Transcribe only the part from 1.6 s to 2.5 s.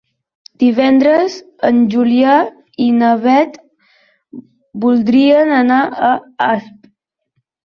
en Julià